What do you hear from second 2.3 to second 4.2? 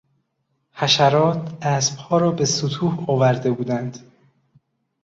به ستوه آورده بودند.